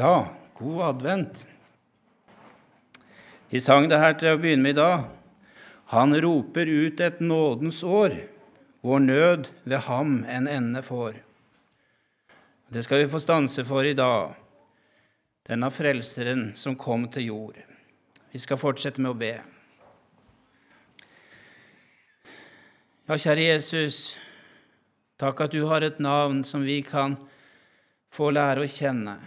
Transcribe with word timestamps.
Ja, 0.00 0.28
god 0.54 0.82
advent. 0.82 1.46
Vi 3.48 3.60
sang 3.60 3.84
det 3.90 3.98
her 4.00 4.14
til 4.16 4.30
å 4.32 4.38
begynne 4.40 4.64
med 4.64 4.72
i 4.72 4.78
dag. 4.78 5.02
Han 5.92 6.16
roper 6.24 6.70
ut 6.70 7.00
et 7.04 7.18
nådens 7.20 7.82
år, 7.84 8.14
vår 8.80 9.02
nød 9.04 9.50
ved 9.68 9.82
ham 9.84 10.14
en 10.24 10.46
ende 10.48 10.80
får. 10.86 11.18
Det 12.72 12.84
skal 12.86 13.02
vi 13.02 13.10
få 13.12 13.20
stanse 13.20 13.64
for 13.68 13.84
i 13.84 13.92
dag, 13.98 14.38
denne 15.50 15.68
frelseren 15.68 16.46
som 16.56 16.78
kom 16.80 17.04
til 17.12 17.26
jord. 17.26 17.58
Vi 18.32 18.40
skal 18.40 18.60
fortsette 18.62 19.04
med 19.04 19.10
å 19.10 19.18
be. 19.20 19.34
Ja, 23.04 23.18
kjære 23.18 23.50
Jesus, 23.50 24.00
takk 25.20 25.44
at 25.44 25.52
du 25.52 25.66
har 25.68 25.84
et 25.84 26.00
navn 26.00 26.40
som 26.48 26.64
vi 26.64 26.78
kan 26.88 27.18
få 28.08 28.30
lære 28.32 28.64
å 28.64 28.72
kjenne. 28.78 29.18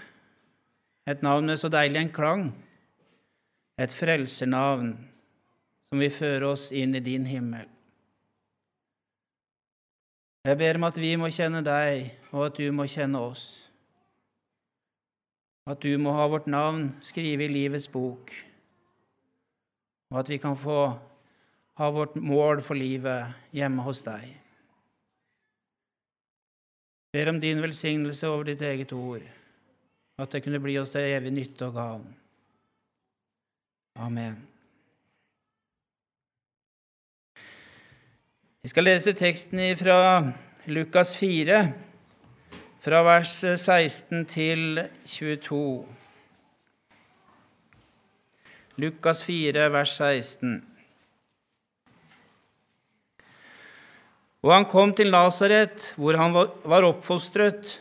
Et 1.04 1.24
navn 1.24 1.50
med 1.52 1.60
så 1.60 1.68
deilig 1.68 2.00
en 2.00 2.14
klang. 2.16 2.44
Et 3.78 3.92
frelsernavn 3.92 4.94
som 5.90 6.00
vil 6.00 6.14
føre 6.14 6.54
oss 6.54 6.70
inn 6.72 6.96
i 6.96 7.04
din 7.04 7.26
himmel. 7.28 7.68
Jeg 10.48 10.60
ber 10.60 10.80
om 10.80 10.88
at 10.88 11.00
vi 11.00 11.12
må 11.20 11.30
kjenne 11.32 11.62
deg, 11.64 12.10
og 12.32 12.48
at 12.48 12.58
du 12.60 12.72
må 12.76 12.88
kjenne 12.88 13.20
oss. 13.20 13.44
At 15.68 15.84
du 15.84 15.96
må 16.00 16.16
ha 16.16 16.28
vårt 16.28 16.48
navn 16.52 16.90
skrevet 17.04 17.48
i 17.48 17.54
livets 17.54 17.88
bok, 17.92 18.32
og 20.12 20.20
at 20.20 20.32
vi 20.32 20.40
kan 20.44 20.58
få 20.60 20.80
ha 21.80 21.92
vårt 21.96 22.16
mål 22.20 22.60
for 22.64 22.80
livet 22.80 23.32
hjemme 23.56 23.84
hos 23.88 24.04
deg. 24.08 24.28
Jeg 27.14 27.22
ber 27.22 27.32
om 27.32 27.40
din 27.40 27.64
velsignelse 27.64 28.28
over 28.28 28.52
ditt 28.52 28.62
eget 28.66 28.92
ord 28.98 29.24
at 30.18 30.32
det 30.34 30.44
kunne 30.46 30.62
bli 30.62 30.78
oss 30.82 30.94
til 30.94 31.08
evig 31.16 31.32
nytte 31.34 31.70
og 31.70 31.78
gavn. 31.78 32.10
Amen. 33.96 34.36
Vi 38.64 38.72
skal 38.72 38.88
lese 38.88 39.12
teksten 39.18 39.60
fra 39.76 39.98
Lukas 40.72 41.16
4, 41.20 41.58
fra 42.84 43.02
vers 43.04 43.34
16 43.44 44.26
til 44.32 44.86
22. 45.06 45.84
Lukas 48.80 49.24
4, 49.28 49.66
vers 49.74 49.98
16. 50.00 50.62
Og 54.44 54.52
han 54.52 54.66
kom 54.68 54.92
til 54.96 55.12
Nasaret, 55.12 55.94
hvor 55.96 56.18
han 56.20 56.34
var 56.34 56.88
oppfostret. 56.88 57.80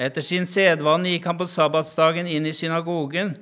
Etter 0.00 0.24
sin 0.24 0.46
sedvane 0.48 1.10
gikk 1.12 1.26
han 1.28 1.36
på 1.36 1.44
sabbatsdagen 1.50 2.28
inn 2.30 2.46
i 2.48 2.54
synagogen, 2.56 3.34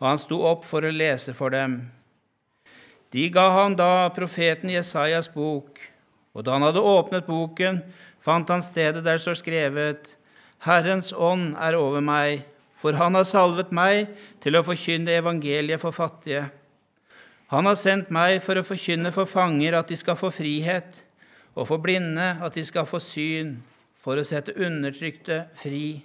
og 0.00 0.06
han 0.08 0.20
sto 0.20 0.38
opp 0.48 0.64
for 0.64 0.86
å 0.86 0.92
lese 0.92 1.34
for 1.36 1.52
dem. 1.52 1.82
De 3.12 3.26
ga 3.32 3.50
han 3.52 3.76
da 3.76 4.08
profeten 4.16 4.72
Jesajas 4.72 5.28
bok, 5.32 5.76
og 6.32 6.46
da 6.46 6.56
han 6.56 6.64
hadde 6.64 6.80
åpnet 6.80 7.28
boken, 7.28 7.82
fant 8.24 8.48
han 8.48 8.64
stedet 8.64 9.04
der 9.04 9.20
står 9.20 9.42
skrevet:" 9.42 10.16
Herrens 10.64 11.12
ånd 11.12 11.52
er 11.60 11.76
over 11.76 12.00
meg, 12.00 12.46
for 12.80 12.96
han 12.96 13.14
har 13.14 13.28
salvet 13.28 13.68
meg 13.72 14.08
til 14.40 14.56
å 14.56 14.64
forkynne 14.64 15.20
evangeliet 15.20 15.80
for 15.84 15.92
fattige. 15.92 16.46
Han 17.52 17.68
har 17.68 17.76
sendt 17.76 18.08
meg 18.10 18.40
for 18.42 18.56
å 18.56 18.64
forkynne 18.64 19.12
for 19.12 19.28
fanger 19.28 19.76
at 19.76 19.92
de 19.92 20.00
skal 20.00 20.16
få 20.16 20.32
frihet, 20.32 21.04
og 21.54 21.68
for 21.68 21.76
blinde 21.76 22.38
at 22.40 22.56
de 22.56 22.64
skal 22.64 22.88
få 22.88 22.98
syn 23.04 23.58
for 24.06 24.20
å 24.20 24.22
sette 24.22 24.54
undertrykte 24.54 25.48
fri, 25.58 26.04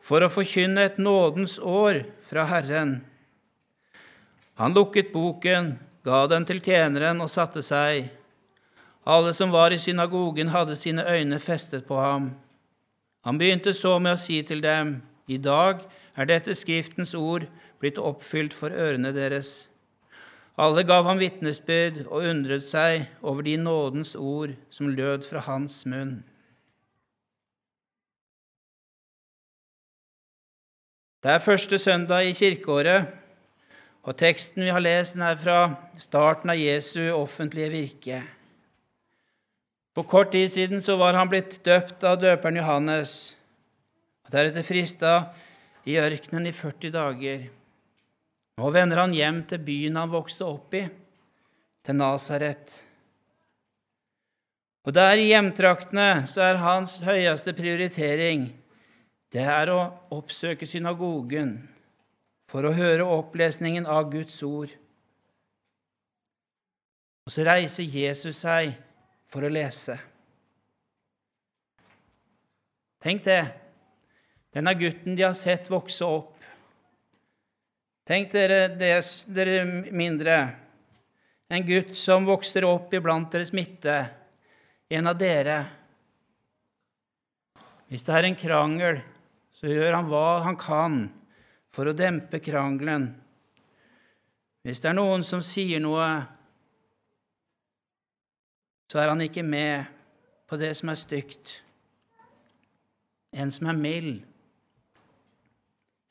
for 0.00 0.24
å 0.24 0.30
forkynne 0.32 0.86
et 0.88 0.96
nådens 0.96 1.58
år 1.60 2.06
fra 2.24 2.46
Herren. 2.48 3.02
Han 4.56 4.72
lukket 4.72 5.12
boken, 5.12 5.74
ga 6.08 6.22
den 6.32 6.46
til 6.48 6.62
tjeneren 6.64 7.20
og 7.20 7.28
satte 7.28 7.60
seg. 7.60 8.06
Alle 9.04 9.34
som 9.36 9.52
var 9.52 9.76
i 9.76 9.80
synagogen, 9.82 10.48
hadde 10.54 10.76
sine 10.80 11.04
øyne 11.04 11.36
festet 11.38 11.84
på 11.84 11.98
ham. 12.00 12.30
Han 13.28 13.36
begynte 13.36 13.76
så 13.76 13.98
med 14.00 14.16
å 14.16 14.22
si 14.22 14.40
til 14.42 14.64
dem, 14.64 15.02
I 15.28 15.36
dag 15.36 15.82
er 16.16 16.24
dette 16.24 16.54
Skriftens 16.56 17.12
ord 17.12 17.44
blitt 17.76 18.00
oppfylt 18.00 18.56
for 18.56 18.72
ørene 18.72 19.12
deres. 19.12 19.68
Alle 20.56 20.80
gav 20.88 21.04
ham 21.04 21.20
vitnesbyrd 21.20 22.06
og 22.06 22.24
undret 22.32 22.64
seg 22.64 23.04
over 23.20 23.44
de 23.44 23.58
nådens 23.60 24.16
ord 24.16 24.56
som 24.72 24.88
lød 24.88 25.28
fra 25.28 25.44
hans 25.44 25.82
munn. 25.84 26.22
Det 31.18 31.32
er 31.34 31.40
første 31.42 31.78
søndag 31.82 32.28
i 32.28 32.34
kirkeåret, 32.38 33.08
og 34.06 34.14
teksten 34.20 34.62
vi 34.62 34.70
har 34.70 34.78
lest, 34.78 35.16
er 35.18 35.34
fra 35.34 35.56
starten 35.98 36.52
av 36.52 36.60
Jesu 36.60 37.08
offentlige 37.10 37.72
virke. 37.72 38.20
For 39.98 40.06
kort 40.06 40.30
tid 40.30 40.46
siden 40.52 40.78
så 40.78 40.94
var 41.00 41.18
han 41.18 41.26
blitt 41.26 41.56
døpt 41.66 42.06
av 42.06 42.20
døperen 42.22 42.60
Johannes, 42.60 43.14
og 44.22 44.30
deretter 44.30 44.62
frista 44.62 45.14
i 45.90 45.96
ørkenen 45.98 46.46
i 46.46 46.54
40 46.54 46.94
dager. 46.94 47.42
Nå 48.62 48.70
vender 48.70 49.02
han 49.02 49.18
hjem 49.18 49.42
til 49.50 49.64
byen 49.66 49.98
han 49.98 50.14
vokste 50.14 50.46
opp 50.46 50.78
i, 50.78 50.84
til 51.82 51.98
Nasaret. 51.98 52.76
Og 54.86 54.94
der 54.94 55.18
i 55.18 55.32
hjemtraktene 55.32 56.28
så 56.30 56.46
er 56.46 56.62
hans 56.62 57.00
høyeste 57.02 57.58
prioritering 57.58 58.52
det 59.34 59.44
er 59.44 59.70
å 59.72 59.80
oppsøke 60.14 60.66
synagogen 60.68 61.58
for 62.48 62.64
å 62.64 62.72
høre 62.72 63.04
opplesningen 63.04 63.84
av 63.88 64.08
Guds 64.12 64.38
ord. 64.46 64.70
Og 67.28 67.34
så 67.34 67.44
reiser 67.44 67.84
Jesus 67.84 68.40
seg 68.40 68.72
for 69.28 69.44
å 69.44 69.50
lese. 69.52 69.98
Tenk 73.04 73.20
det. 73.26 73.42
Denne 74.56 74.72
gutten 74.80 75.12
de 75.18 75.26
har 75.26 75.36
sett 75.36 75.68
vokse 75.68 76.08
opp. 76.08 76.32
Tenk 78.08 78.32
dere, 78.32 78.62
dere 78.72 79.58
mindre. 79.92 80.38
En 81.52 81.68
gutt 81.68 81.92
som 82.00 82.24
vokser 82.24 82.64
opp 82.64 82.96
iblant 82.96 83.28
deres 83.32 83.52
midte. 83.52 84.00
En 84.88 85.12
av 85.12 85.20
dere. 85.20 85.60
Hvis 87.92 88.08
det 88.08 88.16
er 88.16 88.30
en 88.30 88.40
krangel 88.40 89.02
så 89.58 89.66
gjør 89.66 89.96
han 89.96 90.06
hva 90.06 90.26
han 90.44 90.56
kan 90.58 90.98
for 91.74 91.90
å 91.90 91.96
dempe 91.96 92.38
krangelen. 92.42 93.10
Hvis 94.62 94.78
det 94.84 94.92
er 94.92 94.98
noen 94.98 95.24
som 95.26 95.42
sier 95.42 95.82
noe, 95.82 96.06
så 98.86 99.02
er 99.02 99.10
han 99.10 99.24
ikke 99.24 99.42
med 99.42 99.88
på 100.48 100.58
det 100.60 100.70
som 100.78 100.92
er 100.92 101.00
stygt. 101.00 101.58
En 103.34 103.50
som 103.52 103.66
er 103.68 103.82
mild, 103.82 104.22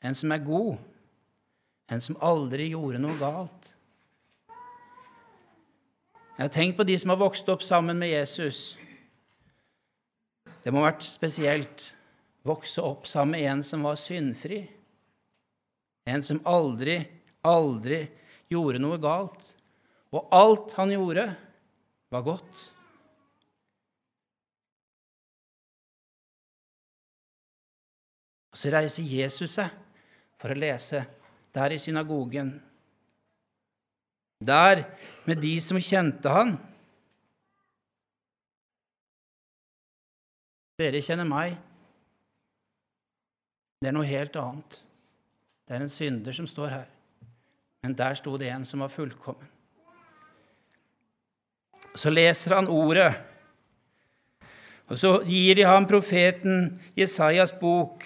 en 0.04 0.14
som 0.14 0.32
er 0.36 0.44
god, 0.44 0.76
en 1.88 2.04
som 2.04 2.20
aldri 2.20 2.68
gjorde 2.74 3.00
noe 3.00 3.16
galt. 3.18 3.74
Jeg 6.36 6.44
har 6.44 6.54
tenkt 6.54 6.76
på 6.78 6.86
de 6.86 6.94
som 7.00 7.10
har 7.10 7.18
vokst 7.24 7.48
opp 7.50 7.64
sammen 7.66 7.98
med 7.98 8.12
Jesus. 8.12 8.76
Det 10.62 10.70
må 10.70 10.84
ha 10.84 10.92
vært 10.92 11.08
spesielt 11.08 11.94
vokse 12.48 12.82
opp 12.84 13.06
sammen 13.08 13.36
med 13.36 13.50
en 13.52 13.62
som 13.66 13.84
var 13.84 13.98
syndfri. 14.00 14.62
En 16.08 16.24
som 16.24 16.40
aldri, 16.48 17.02
aldri 17.44 18.00
gjorde 18.48 18.80
noe 18.80 18.98
galt. 19.02 19.52
Og 20.16 20.32
alt 20.32 20.72
han 20.78 20.94
gjorde, 20.94 21.26
var 22.08 22.24
godt. 22.24 22.62
Og 28.48 28.56
Så 28.56 28.72
reiser 28.72 29.04
Jesus 29.04 29.58
seg 29.58 29.68
for 30.40 30.54
å 30.54 30.58
lese 30.58 31.04
der 31.54 31.74
i 31.74 31.82
synagogen. 31.82 32.54
Der 34.40 34.86
med 35.26 35.42
de 35.42 35.52
som 35.60 35.80
kjente 35.82 36.32
han. 36.32 36.56
Dere 40.78 41.02
kjenner 41.02 41.26
meg. 41.28 41.58
Det 43.78 43.88
er 43.88 43.94
noe 43.94 44.08
helt 44.08 44.36
annet. 44.36 44.80
Det 45.68 45.76
er 45.76 45.84
en 45.84 45.92
synder 45.92 46.34
som 46.34 46.46
står 46.50 46.72
her. 46.72 46.88
Men 47.82 47.94
der 47.94 48.16
sto 48.18 48.34
det 48.40 48.50
en 48.50 48.64
som 48.66 48.82
var 48.82 48.90
fullkommen. 48.90 49.46
Så 51.94 52.10
leser 52.10 52.54
han 52.54 52.68
ordet, 52.70 53.14
og 54.88 54.98
så 54.98 55.10
gir 55.26 55.56
de 55.58 55.64
ham 55.66 55.86
profeten 55.88 56.78
Jesajas 56.96 57.52
bok. 57.52 58.04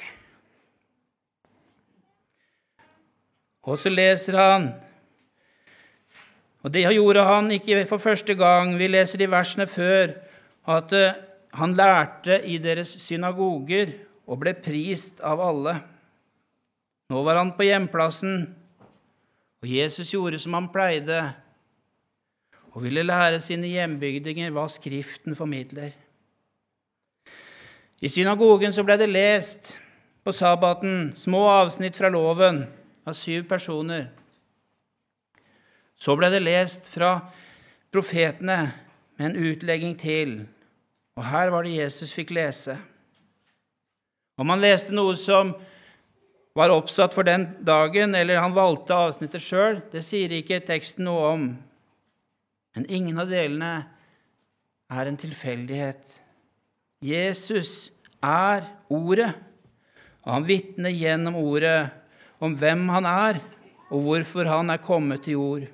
Og 3.63 3.79
så 3.79 3.93
leser 3.93 4.39
han 4.39 4.73
Og 6.63 6.71
det 6.73 6.83
gjorde 6.95 7.25
han 7.27 7.51
ikke 7.51 7.87
for 7.91 7.99
første 7.99 8.35
gang. 8.35 8.77
Vi 8.79 8.87
leser 8.87 9.19
de 9.19 9.27
versene 9.31 9.67
før 9.67 10.13
at 10.71 10.93
eh, 10.95 11.17
han 11.59 11.75
lærte 11.75 12.37
i 12.47 12.59
deres 12.63 12.89
synagoger 13.03 13.91
og 14.27 14.41
ble 14.43 14.55
prist 14.55 15.21
av 15.25 15.41
alle. 15.43 15.77
Nå 17.13 17.23
var 17.27 17.41
han 17.41 17.53
på 17.57 17.67
hjemplassen, 17.67 18.47
og 19.63 19.69
Jesus 19.69 20.13
gjorde 20.15 20.41
som 20.43 20.55
han 20.57 20.71
pleide, 20.73 21.21
og 22.73 22.87
ville 22.87 23.05
lære 23.05 23.43
sine 23.45 23.69
hjembygdinger 23.69 24.53
hva 24.55 24.65
Skriften 24.73 25.37
formidler. 25.37 25.93
I 28.03 28.11
synagogen 28.11 28.73
så 28.75 28.83
ble 28.83 28.97
det 28.99 29.11
lest 29.11 29.77
på 30.25 30.33
sabbaten 30.35 31.13
små 31.19 31.45
avsnitt 31.51 31.99
fra 31.99 32.11
loven 32.11 32.63
av 33.07 33.15
syv 33.19 33.45
personer. 33.51 34.09
Så 35.99 36.17
ble 36.19 36.33
det 36.33 36.41
lest 36.43 36.89
fra 36.91 37.13
profetene 37.93 38.73
med 39.19 39.29
en 39.29 39.51
utlegging 39.53 39.95
til, 40.01 40.41
og 41.15 41.29
her 41.29 41.53
var 41.53 41.67
det 41.67 41.77
Jesus 41.77 42.15
fikk 42.17 42.33
lese. 42.35 42.79
Om 44.41 44.53
han 44.53 44.63
leste 44.63 44.95
noe 44.97 45.17
som 45.21 45.53
var 46.57 46.73
oppsatt 46.73 47.15
for 47.17 47.27
den 47.27 47.47
dagen, 47.65 48.15
eller 48.15 48.41
han 48.41 48.57
valgte 48.57 48.97
avsnittet 48.97 49.45
sjøl, 49.45 49.81
det 49.93 50.05
sier 50.05 50.33
ikke 50.37 50.61
teksten 50.65 51.07
noe 51.09 51.29
om. 51.33 51.47
Men 52.77 52.89
ingen 52.89 53.21
av 53.21 53.33
delene 53.33 53.73
er 54.93 55.09
en 55.09 55.19
tilfeldighet. 55.21 56.03
Jesus 57.03 57.91
er 58.23 58.69
Ordet, 58.93 59.33
og 60.23 60.35
han 60.37 60.47
vitner 60.47 60.93
gjennom 60.93 61.39
Ordet 61.41 61.89
om 62.43 62.55
hvem 62.59 62.85
han 62.93 63.09
er, 63.09 63.41
og 63.93 64.05
hvorfor 64.07 64.49
han 64.49 64.73
er 64.73 64.83
kommet 64.85 65.25
til 65.25 65.39
jord. 65.39 65.65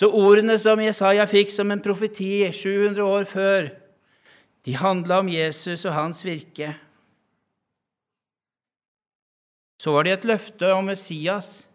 Så 0.00 0.08
ordene 0.10 0.56
som 0.58 0.80
Jesaja 0.82 1.24
fikk 1.30 1.52
som 1.54 1.70
en 1.70 1.82
profeti 1.84 2.42
700 2.50 3.04
år 3.04 3.28
før, 3.30 3.68
de 4.64 4.76
handla 4.76 5.20
om 5.20 5.28
Jesus 5.28 5.84
og 5.84 5.94
hans 5.96 6.22
virke. 6.24 6.72
Så 9.80 9.92
var 9.92 10.06
det 10.06 10.14
et 10.16 10.26
løfte 10.28 10.70
om 10.72 10.88
Messias 10.88 11.66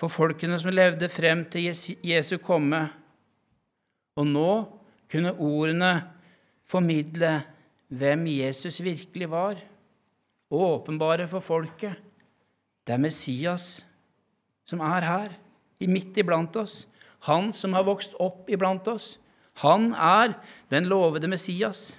for 0.00 0.08
folkene 0.08 0.56
som 0.60 0.72
levde 0.72 1.10
frem 1.12 1.44
til 1.52 1.68
Jesu 2.06 2.38
komme. 2.40 2.86
Og 4.16 4.26
nå 4.26 4.50
kunne 5.10 5.34
ordene 5.36 5.92
formidle 6.68 7.36
hvem 7.88 8.26
Jesus 8.30 8.80
virkelig 8.84 9.28
var, 9.30 9.60
og 10.48 10.64
åpenbare 10.72 11.28
for 11.28 11.44
folket 11.44 11.96
det 12.88 12.94
er 12.96 13.02
Messias 13.04 13.64
som 14.64 14.80
er 14.80 15.04
her, 15.04 15.32
midt 15.84 16.16
iblant 16.16 16.56
oss. 16.56 16.86
Han 17.28 17.50
som 17.52 17.74
har 17.76 17.84
vokst 17.84 18.14
opp 18.16 18.48
iblant 18.48 18.88
oss. 18.88 19.18
Han 19.62 19.90
er 19.94 20.36
den 20.70 20.86
lovede 20.90 21.28
Messias. 21.28 21.96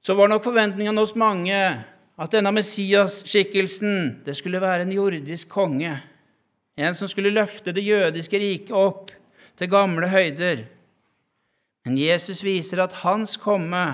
Så 0.00 0.14
var 0.16 0.30
nok 0.30 0.44
forventningene 0.44 1.02
hos 1.02 1.12
mange 1.18 1.58
at 2.18 2.32
denne 2.32 2.52
Messias-skikkelsen 2.56 4.22
det 4.24 4.36
skulle 4.38 4.62
være 4.62 4.86
en 4.86 4.94
jordisk 4.94 5.50
konge, 5.52 5.92
en 6.78 6.96
som 6.96 7.10
skulle 7.10 7.34
løfte 7.34 7.74
det 7.76 7.84
jødiske 7.84 8.40
riket 8.40 8.72
opp 8.72 9.12
til 9.58 9.70
gamle 9.70 10.08
høyder. 10.08 10.64
Men 11.84 11.98
Jesus 12.00 12.40
viser 12.44 12.80
at 12.82 12.96
hans 13.04 13.36
komme 13.36 13.84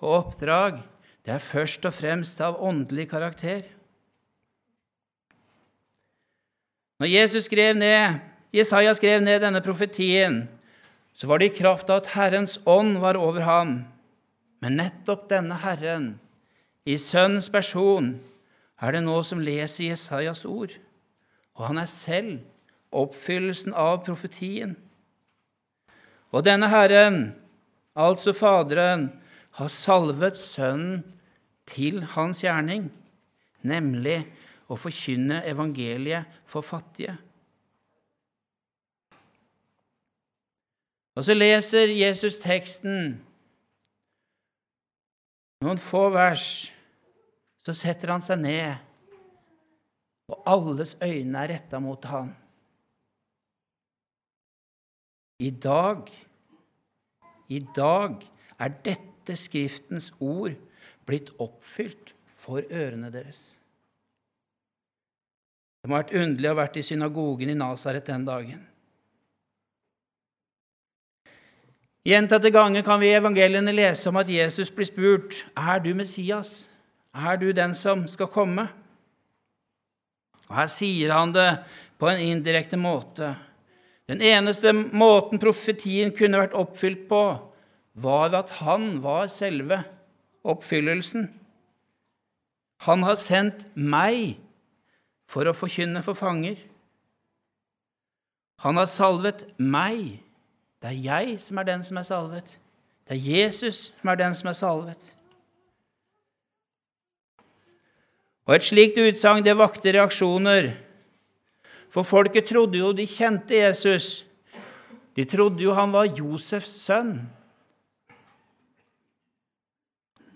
og 0.00 0.10
oppdrag 0.18 0.80
det 1.24 1.32
er 1.32 1.40
først 1.40 1.86
og 1.88 1.94
fremst 1.96 2.40
av 2.44 2.58
åndelig 2.60 3.06
karakter. 3.08 3.62
Når 7.00 7.08
Jesus 7.08 7.48
skrev 7.48 7.72
ned, 7.76 8.20
Jesaja 8.54 8.92
skrev 8.94 9.22
ned 9.24 9.42
denne 9.42 9.62
profetien, 9.64 10.44
så 11.14 11.26
var 11.26 11.40
det 11.40 11.50
i 11.50 11.56
kraft 11.56 11.90
av 11.90 12.02
at 12.02 12.12
Herrens 12.14 12.60
ånd 12.66 13.00
var 13.02 13.18
over 13.18 13.42
ham. 13.46 13.74
Men 14.62 14.78
nettopp 14.78 15.26
denne 15.30 15.58
Herren, 15.58 16.14
i 16.86 16.94
Sønnens 17.00 17.48
person, 17.50 18.14
er 18.78 18.94
det 18.94 19.02
nå 19.06 19.16
som 19.26 19.42
leser 19.42 19.88
Jesajas 19.88 20.44
ord. 20.46 20.74
Og 21.58 21.66
han 21.66 21.80
er 21.82 21.90
selv 21.90 22.38
oppfyllelsen 22.94 23.74
av 23.74 24.02
profetien. 24.06 24.76
Og 26.34 26.46
denne 26.46 26.68
Herren, 26.70 27.34
altså 27.94 28.34
Faderen, 28.36 29.08
har 29.58 29.70
salvet 29.70 30.38
Sønnen 30.38 31.02
til 31.70 32.02
hans 32.14 32.42
gjerning, 32.42 32.88
nemlig 33.62 34.20
å 34.70 34.78
forkynne 34.78 35.42
evangeliet 35.46 36.42
for 36.50 36.66
fattige. 36.66 37.16
Og 41.14 41.26
så 41.26 41.34
leser 41.36 41.92
Jesus 41.94 42.40
teksten. 42.42 43.14
Noen 45.64 45.80
få 45.80 46.08
vers, 46.12 46.46
så 47.64 47.72
setter 47.76 48.12
han 48.12 48.24
seg 48.24 48.42
ned, 48.42 48.74
og 50.28 50.42
alles 50.48 50.96
øyne 51.04 51.44
er 51.44 51.54
retta 51.54 51.80
mot 51.80 52.04
han. 52.10 52.34
I 55.44 55.50
dag, 55.50 56.10
i 57.48 57.60
dag 57.76 58.20
er 58.58 58.76
dette 58.84 59.36
Skriftens 59.40 60.10
ord 60.20 60.52
blitt 61.08 61.30
oppfylt 61.40 62.12
for 62.36 62.60
ørene 62.68 63.08
deres. 63.12 63.54
Det 65.80 65.88
må 65.88 65.96
ha 65.96 66.02
vært 66.02 66.14
underlig 66.16 66.48
å 66.48 66.52
ha 66.52 66.60
vært 66.60 66.78
i 66.80 66.84
synagogen 66.84 67.52
i 67.52 67.56
Nasaret 67.56 68.06
den 68.08 68.26
dagen. 68.28 68.60
Gjentatte 72.04 72.50
ganger 72.52 72.82
kan 72.84 73.00
vi 73.00 73.08
i 73.08 73.16
evangeliene 73.16 73.72
lese 73.72 74.10
om 74.10 74.18
at 74.20 74.28
Jesus 74.28 74.68
blir 74.68 74.88
spurt 74.90 75.38
er 75.56 75.80
du 75.80 75.94
Messias, 75.96 76.68
er 77.16 77.38
du 77.40 77.48
den 77.56 77.72
som 77.78 78.04
skal 78.12 78.28
komme. 78.28 78.66
Og 80.50 80.58
Her 80.58 80.68
sier 80.68 81.14
han 81.16 81.32
det 81.32 81.48
på 81.96 82.10
en 82.10 82.20
indirekte 82.20 82.76
måte. 82.76 83.32
Den 84.04 84.20
eneste 84.20 84.74
måten 84.74 85.40
profetien 85.40 86.12
kunne 86.12 86.42
vært 86.42 86.56
oppfylt 86.60 87.06
på, 87.08 87.22
var 87.94 88.34
at 88.36 88.52
han 88.60 88.98
var 89.00 89.30
selve 89.32 89.80
oppfyllelsen. 90.44 91.30
Han 92.84 93.06
har 93.06 93.16
sendt 93.16 93.64
meg 93.72 94.36
for 95.30 95.48
å 95.48 95.56
forkynne 95.56 96.02
for 96.04 96.18
fanger. 96.18 96.58
Han 98.60 98.76
har 98.76 98.90
salvet 98.90 99.46
meg. 99.56 100.20
Det 100.84 100.90
er 100.92 101.00
jeg 101.00 101.36
som 101.40 101.56
er 101.56 101.64
den 101.64 101.80
som 101.80 101.96
er 101.96 102.04
salvet. 102.04 102.50
Det 103.08 103.16
er 103.16 103.20
Jesus 103.24 103.86
som 103.88 104.10
er 104.12 104.18
den 104.20 104.34
som 104.36 104.50
er 104.50 104.56
salvet. 104.58 105.06
Og 108.44 108.54
Et 108.58 108.66
slikt 108.66 109.00
utsagn 109.00 109.46
det 109.46 109.54
vakte 109.56 109.94
reaksjoner. 109.96 110.74
For 111.88 112.04
folket 112.04 112.50
trodde 112.50 112.76
jo 112.76 112.90
de 112.92 113.06
kjente 113.08 113.56
Jesus. 113.56 114.26
De 115.16 115.24
trodde 115.24 115.64
jo 115.64 115.72
han 115.72 115.94
var 115.94 116.10
Josefs 116.12 116.74
sønn. 116.84 117.16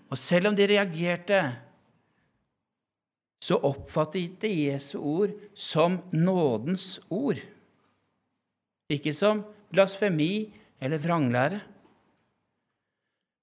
Og 0.09 0.17
selv 0.17 0.49
om 0.49 0.57
de 0.57 0.65
reagerte 0.65 1.43
så 3.37 3.61
oppfattet 3.69 4.41
de 4.41 4.49
Jesu 4.65 4.97
ord 4.97 5.37
som 5.53 6.01
nådens 6.09 6.97
ord, 7.13 7.37
ikke 8.89 9.13
som 9.13 9.45
blasfemi 9.71 10.49
eller 10.81 11.01
vranglære. 11.01 11.59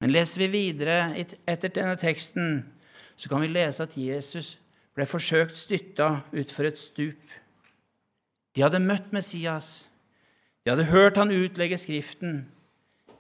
Men 0.01 0.13
leser 0.13 0.45
vi 0.45 0.53
videre 0.53 1.17
etter 1.49 1.73
denne 1.73 1.97
teksten, 2.01 2.65
så 3.17 3.29
kan 3.29 3.41
vi 3.41 3.49
lese 3.49 3.83
at 3.83 3.97
Jesus 3.97 4.57
ble 4.97 5.07
forsøkt 5.09 5.57
styrta 5.57 6.09
utfor 6.37 6.69
et 6.69 6.81
stup. 6.81 7.23
De 8.57 8.65
hadde 8.65 8.81
møtt 8.81 9.13
Messias, 9.13 9.89
de 10.65 10.73
hadde 10.73 10.89
hørt 10.91 11.17
han 11.21 11.33
utlegge 11.33 11.79
Skriften, 11.79 12.45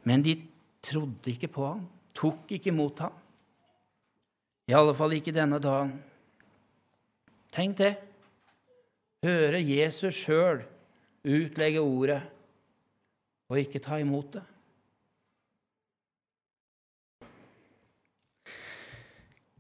men 0.05 0.25
de 0.25 0.39
trodde 0.85 1.33
ikke 1.33 1.49
på 1.53 1.67
ham, 1.67 1.87
tok 2.15 2.53
ikke 2.53 2.73
imot 2.73 3.01
ham. 3.05 3.17
I 4.69 4.75
alle 4.75 4.95
fall 4.99 5.15
ikke 5.15 5.35
denne 5.35 5.61
dagen. 5.63 5.95
Tenk 7.55 7.77
det. 7.79 7.95
Høre 9.25 9.61
Jesus 9.63 10.17
sjøl 10.27 10.65
utlegge 11.27 11.81
ordet 11.83 12.21
og 13.49 13.61
ikke 13.61 13.83
ta 13.83 14.01
imot 14.03 14.33
det. 14.35 14.43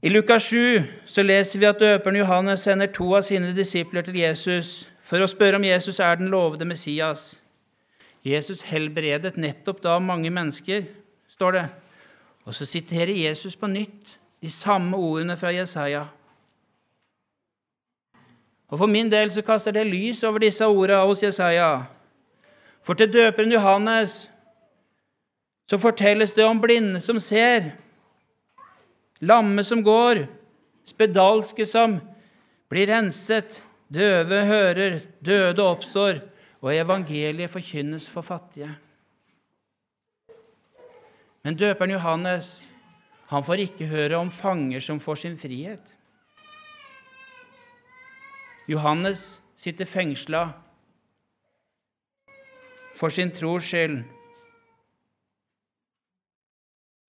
I 0.02 0.08
Lukas 0.08 0.42
7 0.42 0.82
så 1.06 1.22
leser 1.22 1.58
vi 1.58 1.66
at 1.66 1.80
døperen 1.80 2.16
Johannes 2.16 2.60
sender 2.60 2.86
to 2.92 3.08
av 3.16 3.24
sine 3.26 3.54
disipler 3.56 4.04
til 4.06 4.18
Jesus 4.20 4.90
for 5.02 5.22
å 5.22 5.30
spørre 5.30 5.58
om 5.58 5.64
Jesus 5.66 5.98
er 6.02 6.18
den 6.20 6.30
lovede 6.30 6.66
Messias. 6.68 7.40
Jesus 8.26 8.64
helbredet 8.66 9.38
nettopp 9.38 9.80
da 9.82 9.96
mange 10.02 10.30
mennesker, 10.30 10.84
står 11.30 11.56
det. 11.56 11.64
Og 12.46 12.54
så 12.54 12.66
siterer 12.66 13.14
Jesus 13.14 13.56
på 13.56 13.70
nytt 13.70 14.16
de 14.42 14.50
samme 14.50 14.98
ordene 14.98 15.36
fra 15.38 15.50
Jesaja. 15.54 16.04
Og 18.68 18.78
For 18.78 18.90
min 18.90 19.10
del 19.10 19.30
så 19.30 19.42
kaster 19.46 19.72
det 19.72 19.86
lys 19.86 20.24
over 20.26 20.42
disse 20.42 20.66
ordene 20.66 21.02
hos 21.06 21.22
Jesaja. 21.22 21.86
For 22.86 22.94
til 22.94 23.10
døperen 23.10 23.50
Johannes 23.50 24.28
så 25.66 25.78
fortelles 25.82 26.36
det 26.36 26.44
om 26.46 26.60
blinde 26.62 27.00
som 27.02 27.18
ser, 27.18 27.72
lamme 29.18 29.64
som 29.66 29.82
går, 29.82 30.22
spedalske 30.86 31.66
som 31.66 31.96
blir 32.70 32.86
renset, 32.92 33.58
døve 33.90 34.44
hører, 34.46 35.00
døde 35.18 35.64
oppstår, 35.64 36.20
og 36.62 36.74
evangeliet 36.74 37.50
forkynnes 37.50 38.06
for 38.10 38.22
fattige. 38.26 38.70
Men 41.42 41.58
døperen 41.58 41.94
Johannes 41.94 42.68
han 43.26 43.42
får 43.42 43.64
ikke 43.64 43.88
høre 43.90 44.20
om 44.20 44.30
fanger 44.30 44.82
som 44.82 45.02
får 45.02 45.24
sin 45.24 45.34
frihet. 45.38 45.90
Johannes 48.70 49.40
sitter 49.58 49.86
fengsla 49.86 50.44
for 52.96 53.12
sin 53.12 53.30
tros 53.30 53.68
skyld. 53.68 54.02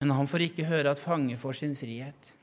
Men 0.00 0.14
han 0.14 0.28
får 0.30 0.46
ikke 0.46 0.68
høre 0.68 0.92
at 0.92 1.00
fange 1.00 1.36
får 1.40 1.58
sin 1.58 1.74
frihet. 1.76 2.34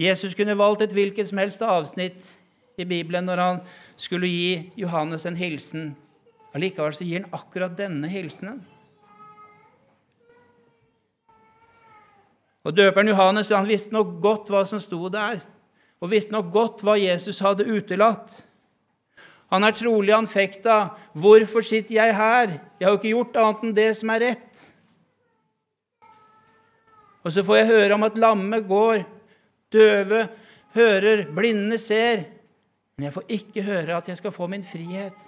Jesus 0.00 0.34
kunne 0.34 0.56
valgt 0.56 0.82
et 0.82 0.92
hvilket 0.96 1.28
som 1.28 1.40
helst 1.40 1.62
avsnitt 1.62 2.34
i 2.80 2.86
Bibelen 2.88 3.26
når 3.28 3.42
han 3.44 3.58
skulle 4.00 4.28
gi 4.28 4.70
Johannes 4.80 5.26
en 5.28 5.36
hilsen. 5.36 5.90
Allikevel 6.56 6.94
så 6.96 7.04
gir 7.04 7.20
han 7.20 7.34
akkurat 7.36 7.76
denne 7.76 8.08
hilsenen. 8.08 8.62
Og 12.64 12.76
Døperen 12.76 13.08
Johannes 13.08 13.52
han 13.54 13.68
visste 13.68 13.92
nok 13.94 14.18
godt 14.20 14.52
hva 14.52 14.64
som 14.68 14.80
sto 14.82 15.08
der, 15.12 15.40
og 16.00 16.12
visste 16.12 16.32
nok 16.32 16.50
godt 16.52 16.84
hva 16.84 16.96
Jesus 17.00 17.40
hadde 17.44 17.68
utelatt. 17.68 18.42
Han 19.50 19.64
er 19.66 19.74
trolig 19.74 20.14
anfekta. 20.14 20.96
'Hvorfor 21.14 21.60
sitter 21.60 21.94
jeg 21.94 22.16
her? 22.16 22.48
Jeg 22.78 22.86
har 22.86 22.92
jo 22.94 22.98
ikke 22.98 23.14
gjort 23.14 23.36
annet 23.36 23.64
enn 23.64 23.74
det 23.74 23.96
som 23.96 24.10
er 24.10 24.20
rett.' 24.20 24.66
Og 27.24 27.32
så 27.32 27.42
får 27.44 27.56
jeg 27.56 27.66
høre 27.66 27.94
om 27.94 28.02
at 28.02 28.16
lamme 28.16 28.60
går, 28.64 29.02
døve 29.72 30.28
hører, 30.74 31.26
blinde 31.34 31.78
ser. 31.78 32.24
Men 32.96 33.04
jeg 33.04 33.12
får 33.12 33.24
ikke 33.28 33.62
høre 33.62 33.96
at 33.96 34.08
jeg 34.08 34.16
skal 34.16 34.32
få 34.32 34.46
min 34.46 34.64
frihet. 34.64 35.18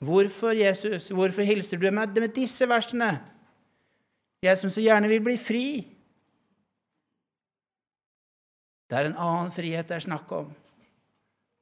Hvorfor, 0.00 0.50
Jesus? 0.56 1.08
Hvorfor 1.08 1.42
hilser 1.42 1.76
du 1.76 1.90
meg 1.90 2.16
med 2.16 2.34
disse 2.34 2.68
versene? 2.68 3.20
Jeg 4.42 4.58
som 4.58 4.70
så 4.72 4.80
gjerne 4.80 5.08
vil 5.08 5.20
bli 5.20 5.36
fri. 5.36 5.66
Det 8.90 8.98
er 8.98 9.10
en 9.10 9.20
annen 9.20 9.52
frihet 9.52 9.88
det 9.88 9.98
er 9.98 10.06
snakk 10.06 10.32
om. 10.32 10.48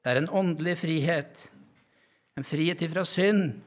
Det 0.08 0.14
er 0.14 0.22
en 0.22 0.30
åndelig 0.32 0.78
frihet, 0.80 1.50
en 2.32 2.44
frihet 2.44 2.80
ifra 2.80 3.02
synd. 3.04 3.58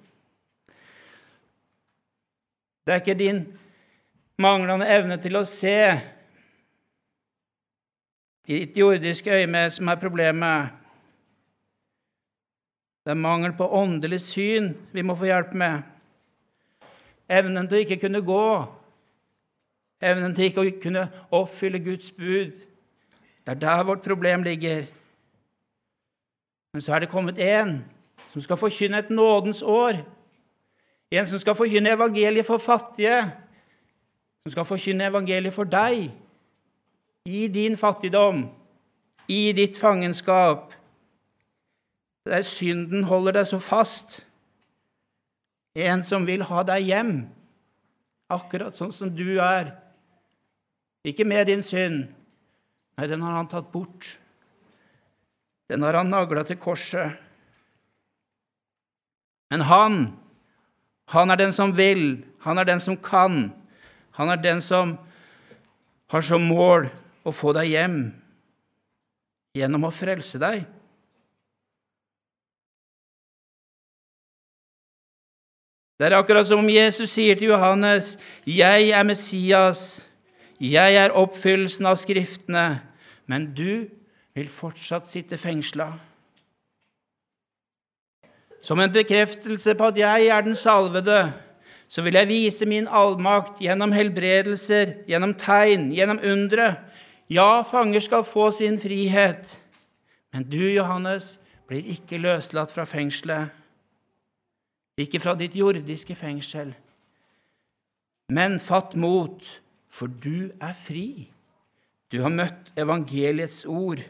Det 2.81 2.93
er 2.95 3.01
ikke 3.03 3.13
din 3.13 3.41
manglende 4.41 4.87
evne 4.89 5.19
til 5.21 5.37
å 5.37 5.43
se 5.45 5.75
i 8.49 8.55
ditt 8.55 8.79
jordiske 8.81 9.35
øyne 9.37 9.61
som 9.69 9.91
er 9.93 9.99
problemet. 10.01 10.71
Det 13.05 13.13
er 13.13 13.19
mangel 13.21 13.53
på 13.53 13.67
åndelig 13.77 14.23
syn 14.25 14.71
vi 14.95 15.03
må 15.05 15.13
få 15.19 15.29
hjelp 15.29 15.53
med. 15.61 15.83
Evnen 17.29 17.69
til 17.69 17.77
å 17.77 17.83
ikke 17.85 17.99
kunne 18.07 18.23
gå, 18.25 18.47
evnen 20.09 20.33
til 20.33 20.49
ikke 20.49 20.65
å 20.65 20.73
kunne 20.87 21.05
oppfylle 21.29 21.83
Guds 21.85 22.09
bud. 22.17 22.57
Det 23.45 23.53
er 23.53 23.61
der 23.61 23.85
vårt 23.91 24.01
problem 24.09 24.41
ligger. 24.49 24.89
Men 26.73 26.81
så 26.81 26.93
er 26.95 26.99
det 27.03 27.11
kommet 27.11 27.39
en 27.39 27.81
som 28.31 28.41
skal 28.41 28.57
forkynne 28.57 28.99
et 28.99 29.09
nådens 29.09 29.61
år. 29.61 29.99
En 31.11 31.27
som 31.27 31.39
skal 31.39 31.55
forkynne 31.55 31.91
evangeliet 31.91 32.45
for 32.45 32.57
fattige, 32.57 33.21
som 34.43 34.51
skal 34.51 34.65
forkynne 34.65 35.09
evangeliet 35.11 35.53
for 35.53 35.67
deg 35.67 36.11
i 37.25 37.47
din 37.47 37.77
fattigdom, 37.77 38.45
i 39.27 39.51
ditt 39.51 39.77
fangenskap, 39.77 40.73
der 42.25 42.41
synden 42.41 43.03
holder 43.03 43.31
deg 43.31 43.47
så 43.47 43.59
fast. 43.59 44.21
En 45.75 46.03
som 46.03 46.25
vil 46.27 46.43
ha 46.43 46.63
deg 46.67 46.87
hjem, 46.87 47.13
akkurat 48.31 48.75
sånn 48.77 48.93
som 48.95 49.11
du 49.15 49.39
er. 49.41 49.73
Ikke 51.07 51.25
med 51.25 51.47
din 51.49 51.63
synd. 51.65 52.05
Nei, 52.97 53.07
den 53.07 53.23
har 53.25 53.37
han 53.37 53.49
tatt 53.49 53.71
bort. 53.73 54.15
Den 55.71 55.83
har 55.87 55.95
han 55.95 56.09
nagla 56.11 56.43
til 56.43 56.57
korset. 56.59 57.15
Men 59.51 59.63
han, 59.63 60.01
han 61.07 61.31
er 61.31 61.39
den 61.39 61.53
som 61.55 61.71
vil, 61.77 62.25
han 62.43 62.59
er 62.59 62.67
den 62.67 62.83
som 62.83 62.97
kan. 62.99 63.53
Han 64.19 64.31
er 64.33 64.41
den 64.43 64.59
som 64.63 64.97
har 66.11 66.27
som 66.27 66.43
mål 66.43 66.89
å 67.23 67.31
få 67.31 67.53
deg 67.55 67.71
hjem 67.71 67.97
gjennom 69.55 69.87
å 69.87 69.93
frelse 69.95 70.41
deg. 70.43 70.65
Det 75.95 76.09
er 76.09 76.17
akkurat 76.17 76.49
som 76.49 76.59
om 76.59 76.69
Jesus 76.73 77.13
sier 77.13 77.39
til 77.39 77.53
Johannes, 77.53 78.17
'Jeg 78.43 78.89
er 78.89 79.03
Messias, 79.03 80.07
jeg 80.59 80.95
er 80.95 81.15
oppfyllelsen 81.15 81.85
av 81.85 81.95
Skriftene', 81.95 82.81
men 83.27 83.53
du 83.53 83.87
vil 84.33 84.49
fortsatt 84.49 85.09
sitte 85.09 85.37
fengsla. 85.37 85.91
Som 88.61 88.79
en 88.79 88.93
bekreftelse 88.93 89.73
på 89.75 89.89
at 89.89 89.97
jeg 89.97 90.27
er 90.29 90.41
den 90.45 90.55
salvede, 90.55 91.33
så 91.91 92.01
vil 92.05 92.15
jeg 92.15 92.29
vise 92.29 92.65
min 92.65 92.87
allmakt 92.87 93.59
gjennom 93.59 93.91
helbredelser, 93.91 95.01
gjennom 95.09 95.33
tegn, 95.35 95.89
gjennom 95.91 96.21
undre. 96.23 96.75
Ja, 97.29 97.63
fanger 97.67 97.99
skal 97.99 98.23
få 98.23 98.51
sin 98.55 98.79
frihet. 98.79 99.57
Men 100.31 100.45
du, 100.47 100.61
Johannes, 100.71 101.35
blir 101.67 101.83
ikke 101.91 102.21
løslatt 102.21 102.71
fra 102.71 102.85
fengselet. 102.87 103.51
Ikke 104.99 105.19
fra 105.19 105.35
ditt 105.35 105.55
jordiske 105.55 106.15
fengsel. 106.15 106.71
Men 108.31 108.59
fatt 108.63 108.95
mot, 108.95 109.43
for 109.91 110.07
du 110.07 110.51
er 110.61 110.75
fri. 110.77 111.27
Du 112.11 112.21
har 112.23 112.31
møtt 112.31 112.71
evangeliets 112.79 113.65
ord. 113.65 114.03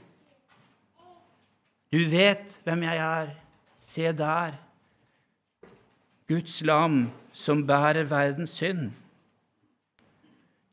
Du 1.92 2.00
vet 2.10 2.60
hvem 2.64 2.86
jeg 2.88 2.98
er. 3.04 3.32
Se 3.78 4.12
der. 4.16 4.56
Guds 6.32 6.62
lam 6.64 7.10
som 7.34 7.66
bærer 7.68 8.08
verdens 8.08 8.56
synd. 8.56 8.92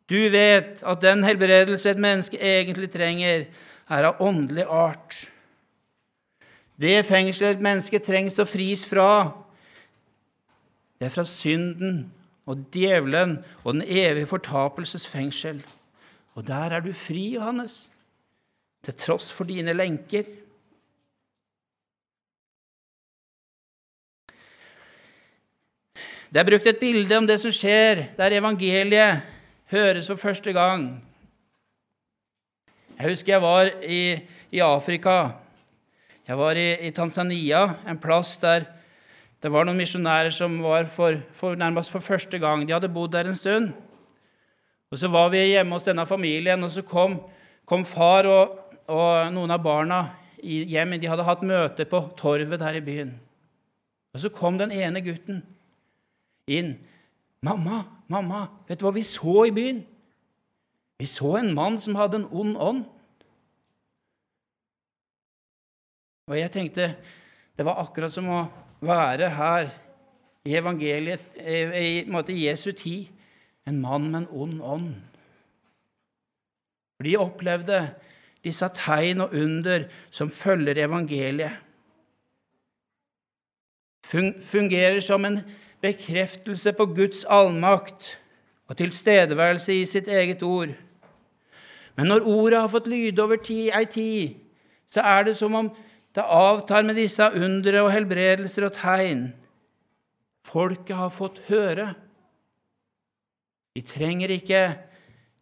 Du 0.08 0.16
vet 0.32 0.82
at 0.86 1.02
den 1.02 1.24
helbredelse 1.24 1.90
et 1.90 2.00
menneske 2.00 2.38
egentlig 2.40 2.90
trenger, 2.92 3.48
er 3.88 4.04
av 4.04 4.20
åndelig 4.20 4.64
art. 4.68 5.16
Det 6.80 7.02
fengselet 7.04 7.56
et 7.56 7.64
menneske 7.64 7.98
trengs 7.98 8.38
å 8.38 8.46
fris 8.48 8.84
fra, 8.86 9.32
det 10.98 11.08
er 11.08 11.14
fra 11.14 11.24
synden 11.26 12.08
og 12.48 12.64
djevelen 12.74 13.38
og 13.62 13.76
den 13.76 13.84
evige 13.84 14.28
fortapelses 14.30 15.06
fengsel. 15.06 15.60
Og 16.38 16.46
der 16.46 16.74
er 16.76 16.84
du 16.84 16.92
fri, 16.94 17.34
Johannes, 17.34 17.88
til 18.84 18.94
tross 18.98 19.30
for 19.34 19.48
dine 19.48 19.74
lenker. 19.74 20.26
Det 26.28 26.42
er 26.42 26.44
brukt 26.44 26.66
et 26.68 26.80
bilde 26.80 27.16
om 27.16 27.26
det 27.26 27.38
som 27.40 27.52
skjer 27.54 28.02
der 28.18 28.34
evangeliet 28.36 29.22
høres 29.72 30.10
for 30.10 30.20
første 30.20 30.52
gang. 30.52 30.90
Jeg 32.98 33.14
husker 33.14 33.32
jeg 33.32 33.42
var 33.42 33.70
i, 33.80 34.18
i 34.52 34.60
Afrika. 34.60 35.30
Jeg 36.28 36.36
var 36.36 36.60
i, 36.60 36.68
i, 36.84 36.90
Tanzania, 36.92 37.62
en 37.88 38.00
plass 38.00 38.36
der 38.44 38.66
det 39.40 39.52
var 39.54 39.64
noen 39.64 39.78
misjonærer 39.78 40.34
som 40.34 40.56
var 40.60 40.88
for, 40.90 41.16
for, 41.32 41.54
nærmest 41.56 41.94
for 41.94 42.02
første 42.02 42.40
gang. 42.42 42.66
De 42.66 42.74
hadde 42.74 42.92
bodd 42.92 43.12
der 43.14 43.30
en 43.30 43.38
stund. 43.38 43.70
Og 44.90 44.98
Så 44.98 45.08
var 45.08 45.28
vi 45.30 45.44
hjemme 45.46 45.76
hos 45.76 45.86
denne 45.86 46.04
familien, 46.06 46.64
og 46.64 46.70
så 46.74 46.82
kom, 46.82 47.20
kom 47.64 47.84
far 47.86 48.26
og, 48.26 48.56
og, 48.90 49.30
noen 49.32 49.54
av 49.54 49.62
barna 49.62 50.08
hjem. 50.42 50.98
De 50.98 51.08
hadde 51.08 51.24
hatt 51.24 51.46
møte 51.46 51.86
på 51.86 52.02
torvet 52.18 52.58
der 52.60 52.80
i 52.80 52.84
byen. 52.84 53.14
Og 54.12 54.20
Så 54.20 54.28
kom 54.28 54.58
den 54.58 54.74
ene 54.74 55.00
gutten 55.00 55.44
inn. 56.48 56.74
'Mamma, 57.42 57.84
mamma, 58.08 58.46
vet 58.66 58.80
du 58.80 58.86
hva 58.86 58.94
vi 58.96 59.04
så 59.06 59.44
i 59.46 59.54
byen?' 59.54 59.84
Vi 60.98 61.06
så 61.06 61.36
en 61.38 61.54
mann 61.54 61.76
som 61.78 61.94
hadde 61.94 62.18
en 62.18 62.30
ond 62.34 62.56
ånd. 62.58 62.80
Og 66.26 66.34
jeg 66.38 66.50
tenkte 66.50 66.88
det 67.58 67.66
var 67.66 67.78
akkurat 67.82 68.12
som 68.14 68.26
å 68.30 68.40
være 68.82 69.28
her 69.34 69.70
i 70.46 70.56
evangeliet, 70.58 71.22
i, 71.38 72.04
måte, 72.10 72.34
i 72.34 72.48
Jesu 72.48 72.72
tid, 72.72 73.08
en 73.66 73.80
mann 73.82 74.10
med 74.10 74.24
en 74.24 74.28
ond 74.42 74.60
ånd. 74.62 74.92
De 77.04 77.14
opplevde 77.18 77.80
disse 78.44 78.66
tegn 78.74 79.22
og 79.22 79.34
under 79.38 79.86
som 80.10 80.30
følger 80.30 80.84
evangeliet. 80.86 81.58
Fungerer 84.08 85.02
som 85.04 85.26
en 85.28 85.42
bekreftelse 85.82 86.72
på 86.72 86.86
Guds 86.86 87.24
allmakt 87.24 88.16
og 88.68 88.76
tilstedeværelse 88.76 89.74
i 89.74 89.86
sitt 89.86 90.08
eget 90.08 90.42
ord. 90.42 90.74
Men 91.96 92.06
når 92.06 92.26
ordet 92.26 92.60
har 92.60 92.72
fått 92.72 92.86
lyde 92.86 93.22
over 93.22 93.36
tid, 93.42 93.70
ei 93.74 93.84
tid, 93.84 94.34
så 94.86 95.00
er 95.00 95.28
det 95.28 95.36
som 95.36 95.54
om 95.54 95.70
det 96.14 96.24
avtar 96.24 96.82
med 96.82 96.96
disse 96.98 97.22
undre 97.22 97.82
og 97.82 97.92
helbredelser 97.92 98.68
og 98.68 98.76
tegn. 98.76 99.28
Folket 100.46 100.96
har 100.96 101.12
fått 101.12 101.40
høre. 101.48 101.92
Vi 103.74 103.84
trenger 103.86 104.32
ikke 104.32 104.62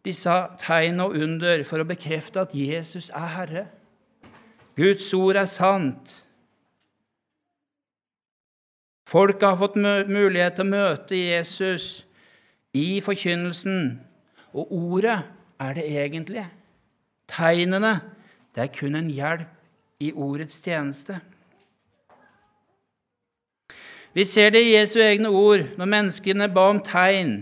disse 0.05 0.33
tegn 0.61 0.99
og 1.03 1.15
under 1.17 1.63
for 1.67 1.81
å 1.81 1.87
bekrefte 1.87 2.43
at 2.43 2.55
Jesus 2.55 3.09
er 3.09 3.31
Herre. 3.33 3.65
Guds 4.77 5.07
ord 5.17 5.39
er 5.39 5.49
sant. 5.49 6.26
Folket 9.07 9.45
har 9.47 9.55
fått 9.55 9.77
mulighet 9.79 10.57
til 10.57 10.65
å 10.65 10.67
møte 10.67 11.15
Jesus 11.15 12.01
i 12.75 12.99
forkynnelsen, 12.99 14.01
og 14.51 14.73
ordet 14.73 15.21
er 15.63 15.77
det 15.77 15.85
egentlige. 15.87 16.47
Tegnene 17.31 17.93
det 18.55 18.65
er 18.65 18.73
kun 18.73 18.97
en 18.99 19.07
hjelp 19.07 20.03
i 20.03 20.11
ordets 20.11 20.59
tjeneste. 20.59 21.21
Vi 24.17 24.25
ser 24.27 24.51
det 24.51 24.63
i 24.65 24.73
Jesu 24.73 24.97
egne 24.99 25.31
ord 25.31 25.63
når 25.77 25.91
menneskene 25.93 26.49
ba 26.51 26.65
om 26.73 26.81
tegn. 26.83 27.37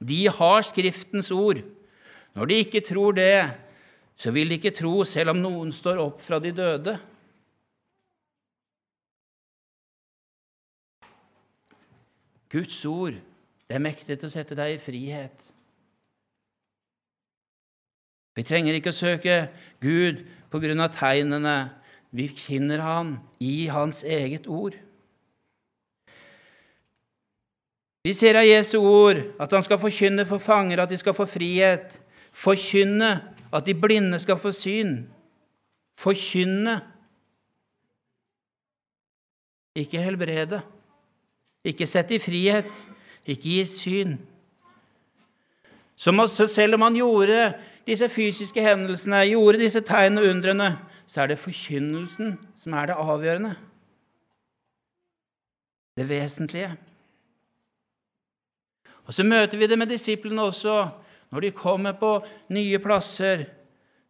De 0.00 0.24
har 0.26 0.66
Skriftens 0.66 1.30
ord. 1.30 1.60
Når 2.34 2.50
de 2.50 2.58
ikke 2.64 2.82
tror 2.86 3.14
det, 3.14 3.50
så 4.18 4.32
vil 4.34 4.50
de 4.50 4.58
ikke 4.58 4.74
tro 4.74 5.04
selv 5.06 5.34
om 5.34 5.42
noen 5.42 5.70
står 5.74 6.00
opp 6.02 6.18
fra 6.24 6.40
de 6.42 6.50
døde. 6.54 6.96
Guds 12.48 12.84
ord 12.88 13.18
det 13.68 13.76
er 13.76 13.84
mektig 13.84 14.16
til 14.16 14.30
å 14.30 14.32
sette 14.32 14.56
deg 14.56 14.74
i 14.74 14.80
frihet. 14.80 15.50
Vi 18.38 18.44
trenger 18.46 18.78
ikke 18.78 18.94
å 18.94 18.96
søke 18.96 19.34
Gud 19.82 20.22
på 20.48 20.60
grunn 20.62 20.80
av 20.80 20.94
tegnene. 20.94 21.56
Vi 22.14 22.30
finner 22.32 22.80
Han 22.80 23.18
i 23.44 23.66
Hans 23.68 24.00
eget 24.06 24.48
ord. 24.48 24.78
Vi 28.06 28.14
ser 28.16 28.38
av 28.40 28.46
Jesu 28.46 28.78
ord 28.78 29.20
at 29.36 29.52
han 29.52 29.64
skal 29.66 29.80
forkynne 29.82 30.24
for 30.24 30.40
fanger 30.40 30.80
at 30.80 30.88
de 30.88 30.96
skal 30.96 31.12
få 31.12 31.26
frihet. 31.28 31.98
Forkynne 32.32 33.10
at 33.52 33.66
de 33.66 33.74
blinde 33.76 34.16
skal 34.22 34.38
få 34.40 34.54
syn. 34.56 35.02
Forkynne. 35.98 36.78
Ikke 39.76 40.00
helbrede. 40.00 40.62
Ikke 41.64 41.86
sette 41.86 42.14
i 42.14 42.22
frihet. 42.22 42.70
Ikke 43.26 43.42
gi 43.42 43.64
syn. 43.68 44.18
Så 45.98 46.46
selv 46.46 46.74
om 46.74 46.86
han 46.86 46.96
gjorde 46.96 47.54
disse 47.86 48.08
fysiske 48.08 48.62
hendelsene, 48.62 49.24
gjorde 49.32 49.58
disse 49.58 49.80
tegnene 49.80 50.22
og 50.22 50.30
undrene, 50.30 50.68
så 51.08 51.22
er 51.22 51.32
det 51.32 51.40
forkynnelsen 51.42 52.36
som 52.56 52.76
er 52.76 52.90
det 52.90 52.98
avgjørende. 53.00 53.54
Det 55.98 56.08
vesentlige. 56.08 56.76
Og 59.08 59.14
Så 59.14 59.24
møter 59.24 59.58
vi 59.58 59.66
det 59.66 59.78
med 59.78 59.88
disiplene 59.88 60.42
også. 60.42 60.88
Når 61.32 61.40
de 61.40 61.50
kommer 61.50 61.92
på 61.92 62.24
nye 62.48 62.78
plasser, 62.78 63.44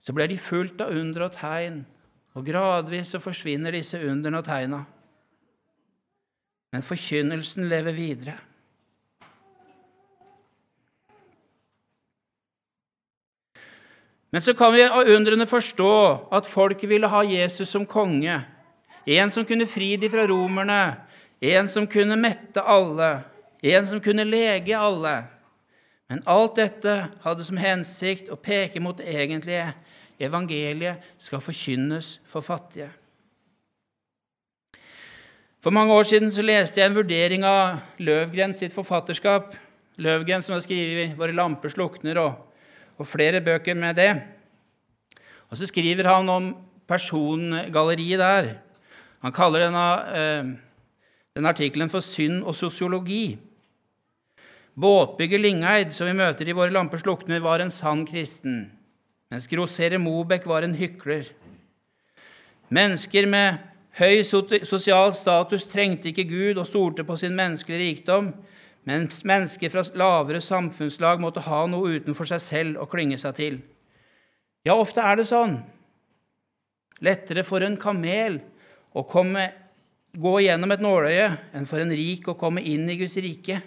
så 0.03 0.13
blir 0.13 0.27
de 0.27 0.39
fulgt 0.39 0.81
av 0.81 0.91
under 0.95 1.25
og 1.27 1.33
tegn, 1.33 1.87
og 2.35 2.47
gradvis 2.47 3.15
så 3.15 3.19
forsvinner 3.19 3.75
disse 3.75 3.99
underne 3.99 4.39
og 4.39 4.45
tegna. 4.47 4.85
Men 6.73 6.85
forkynnelsen 6.85 7.69
lever 7.69 7.97
videre. 7.97 8.37
Men 14.31 14.43
så 14.43 14.55
kan 14.55 14.75
vi 14.75 14.85
av 14.85 15.09
undrene 15.09 15.47
forstå 15.49 15.93
at 16.37 16.49
folket 16.49 16.91
ville 16.91 17.09
ha 17.09 17.23
Jesus 17.25 17.71
som 17.73 17.87
konge. 17.89 18.37
En 19.09 19.31
som 19.33 19.47
kunne 19.49 19.67
fri 19.67 19.95
de 19.97 20.11
fra 20.13 20.27
romerne, 20.29 20.99
en 21.41 21.69
som 21.73 21.87
kunne 21.89 22.19
mette 22.21 22.61
alle, 22.61 23.23
en 23.63 23.89
som 23.89 24.01
kunne 24.05 24.27
lege 24.29 24.77
alle. 24.77 25.23
Men 26.09 26.21
alt 26.29 26.61
dette 26.61 26.95
hadde 27.25 27.45
som 27.45 27.61
hensikt 27.61 28.29
å 28.29 28.37
peke 28.37 28.81
mot 28.85 29.01
det 29.01 29.09
egentlige. 29.09 29.71
Evangeliet 30.21 31.05
skal 31.21 31.41
forkynnes 31.41 32.19
for 32.27 32.45
fattige. 32.45 32.91
For 35.63 35.71
mange 35.71 35.93
år 35.93 36.03
siden 36.03 36.33
så 36.33 36.43
leste 36.43 36.81
jeg 36.81 36.91
en 36.91 36.97
vurdering 36.97 37.45
av 37.45 37.81
Løvgren 37.99 38.55
sitt 38.55 38.73
forfatterskap. 38.73 39.57
Løvgren 39.99 40.43
som 40.43 40.55
har 40.55 40.63
skrevet 40.63 41.17
'Våre 41.17 41.35
lamper 41.35 41.69
slukner' 41.69 42.19
og 42.19 42.49
og 42.99 43.07
flere 43.07 43.41
bøker 43.41 43.75
med 43.79 43.97
det. 43.97 44.11
Og 45.51 45.57
så 45.57 45.67
skriver 45.71 46.09
han 46.11 46.29
om 46.29 46.49
persongalleriet 46.89 48.19
der. 48.19 48.55
Han 49.23 49.33
kaller 49.33 49.67
denne, 49.67 49.87
eh, 50.15 50.57
denne 51.37 51.49
artikkelen 51.49 51.91
for 51.91 52.01
'Synd 52.01 52.45
og 52.45 52.55
sosiologi'. 52.55 53.39
Båtbygger 54.79 55.39
Lingeid, 55.39 55.93
som 55.93 56.07
vi 56.07 56.13
møter 56.13 56.49
i 56.49 56.53
Våre 56.53 56.71
lamper 56.71 56.99
slukner, 56.99 57.41
var 57.41 57.61
en 57.61 57.71
sann 57.71 58.07
kristen, 58.07 58.71
mens 59.31 59.49
grosserer 59.49 59.99
Mobek 59.99 60.47
var 60.47 60.63
en 60.63 60.75
hykler. 60.75 61.31
Mennesker 62.71 63.27
med 63.27 63.59
høy 63.99 64.23
sosial 64.25 65.13
status 65.17 65.67
trengte 65.71 66.13
ikke 66.13 66.29
Gud 66.31 66.61
og 66.61 66.69
stolte 66.69 67.05
på 67.07 67.17
sin 67.21 67.37
menneskelige 67.39 67.83
rikdom, 67.83 68.33
mens 68.89 69.25
mennesker 69.27 69.73
fra 69.73 69.85
lavere 69.99 70.41
samfunnslag 70.45 71.21
måtte 71.21 71.45
ha 71.45 71.65
noe 71.69 71.99
utenfor 71.99 72.29
seg 72.31 72.43
selv 72.45 72.83
å 72.83 72.89
klynge 72.91 73.19
seg 73.21 73.37
til. 73.37 73.59
Ja, 74.65 74.77
ofte 74.79 75.05
er 75.05 75.19
det 75.19 75.29
sånn. 75.29 75.59
Lettere 77.05 77.45
for 77.47 77.63
en 77.63 77.77
kamel 77.79 78.41
å 78.97 79.05
komme, 79.07 79.51
gå 80.19 80.35
gjennom 80.43 80.73
et 80.75 80.83
nåløye 80.83 81.29
enn 81.55 81.69
for 81.69 81.83
en 81.83 81.95
rik 81.95 82.31
å 82.31 82.39
komme 82.39 82.65
inn 82.65 82.89
i 82.91 82.97
Guds 82.99 83.19
rike. 83.23 83.61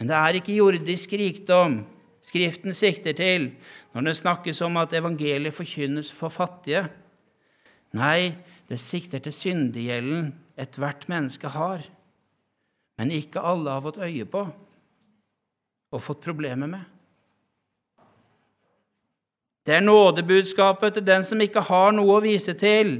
Men 0.00 0.10
det 0.10 0.18
er 0.18 0.40
ikke 0.40 0.58
jordisk 0.58 1.14
rikdom 1.16 1.84
Skriften 2.24 2.72
sikter 2.72 3.12
til 3.16 3.50
når 3.92 4.06
det 4.08 4.14
snakkes 4.16 4.62
om 4.64 4.78
at 4.80 4.94
evangeliet 4.96 5.54
forkynnes 5.54 6.08
for 6.14 6.32
fattige. 6.32 6.86
Nei, 7.94 8.34
det 8.68 8.80
sikter 8.82 9.22
til 9.22 9.34
syndegjelden 9.34 10.32
ethvert 10.58 11.06
menneske 11.10 11.50
har 11.54 11.84
men 12.98 13.10
ikke 13.14 13.42
alle 13.42 13.74
har 13.74 13.82
fått 13.84 14.02
øye 14.02 14.26
på 14.30 14.44
og 15.94 16.02
fått 16.02 16.22
problemer 16.24 16.70
med. 16.70 16.82
Det 19.64 19.78
er 19.78 19.84
nådebudskapet 19.84 20.94
til 20.94 21.06
den 21.06 21.24
som 21.24 21.40
ikke 21.40 21.62
har 21.64 21.94
noe 21.94 22.18
å 22.18 22.22
vise 22.24 22.52
til, 22.58 22.98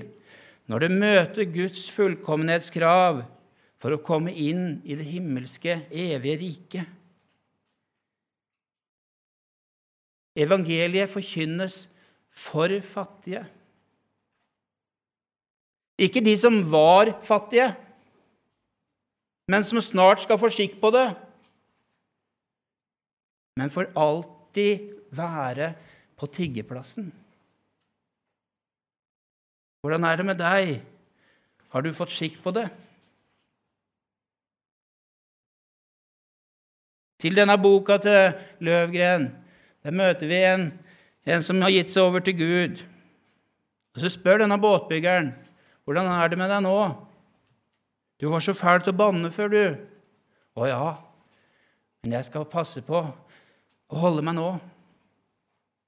når 0.70 0.86
det 0.86 0.90
møter 0.94 1.50
Guds 1.52 1.90
fullkommenhetskrav 1.92 3.24
for 3.82 3.94
å 3.94 4.00
komme 4.00 4.32
inn 4.32 4.78
i 4.86 4.96
det 4.96 5.04
himmelske, 5.04 5.82
evige 5.90 6.38
riket. 6.40 6.86
Evangeliet 10.34 11.12
forkynnes 11.12 11.84
for 12.32 12.72
fattige. 12.82 13.44
Ikke 16.00 16.22
de 16.24 16.34
som 16.38 16.56
var 16.70 17.12
fattige, 17.22 17.68
men 19.50 19.66
som 19.66 19.80
snart 19.84 20.24
skal 20.24 20.40
få 20.40 20.50
skikk 20.50 20.78
på 20.82 20.90
det, 20.94 21.08
men 23.60 23.70
for 23.70 23.86
alltid 23.94 24.88
være 25.14 25.74
på 26.18 26.26
tiggeplassen. 26.26 27.12
Hvordan 29.84 30.04
er 30.08 30.16
det 30.16 30.26
med 30.26 30.40
deg? 30.40 30.80
Har 31.70 31.84
du 31.84 31.92
fått 31.94 32.14
skikk 32.14 32.40
på 32.42 32.54
det? 32.56 32.66
Til 37.20 37.36
denne 37.36 37.54
boka 37.60 37.98
til 38.02 38.34
Løvgren 38.64 39.28
der 39.84 39.92
møter 39.92 40.28
vi 40.28 40.40
en, 40.48 40.70
en 41.28 41.44
som 41.44 41.60
har 41.60 41.72
gitt 41.72 41.92
seg 41.92 42.06
over 42.06 42.24
til 42.24 42.38
Gud. 42.38 42.80
Og 43.94 44.00
Så 44.00 44.10
spør 44.16 44.40
denne 44.40 44.56
båtbyggeren 44.60 45.30
hvordan 45.84 46.08
er 46.08 46.30
det 46.32 46.38
med 46.40 46.50
deg 46.52 46.62
nå. 46.64 46.76
Du 48.20 48.28
var 48.32 48.44
så 48.44 48.54
fæl 48.56 48.80
til 48.82 48.94
å 48.94 48.98
banne 48.98 49.30
før, 49.34 49.50
du. 49.52 49.64
Å 50.54 50.68
ja, 50.70 50.84
men 52.04 52.14
jeg 52.18 52.28
skal 52.28 52.46
passe 52.48 52.82
på 52.86 53.00
å 53.00 54.00
holde 54.00 54.22
meg 54.24 54.36
nå. 54.38 54.48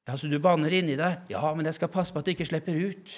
Ja, 0.06 0.16
Så 0.16 0.30
du 0.30 0.38
banner 0.38 0.72
inni 0.72 0.96
deg? 0.98 1.26
Ja, 1.32 1.54
men 1.54 1.66
jeg 1.66 1.78
skal 1.78 1.90
passe 1.90 2.14
på 2.14 2.20
at 2.20 2.26
du 2.26 2.32
ikke 2.34 2.46
slipper 2.46 2.76
ut. 2.76 3.14